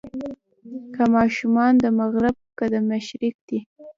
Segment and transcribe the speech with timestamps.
[0.93, 3.59] که ماشومان د مغرب که د مشرق دي.